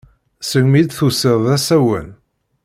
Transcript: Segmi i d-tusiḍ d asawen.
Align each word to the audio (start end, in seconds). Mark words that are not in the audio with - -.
Segmi 0.49 0.77
i 0.79 0.83
d-tusiḍ 0.83 1.39
d 1.45 1.47
asawen. 1.55 2.07